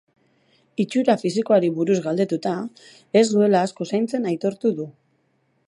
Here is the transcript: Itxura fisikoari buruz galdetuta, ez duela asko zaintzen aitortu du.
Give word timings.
Itxura 0.83 1.15
fisikoari 1.23 1.69
buruz 1.75 1.97
galdetuta, 2.05 2.53
ez 3.21 3.23
duela 3.35 3.61
asko 3.69 3.87
zaintzen 3.93 4.27
aitortu 4.33 4.73
du. 4.81 4.89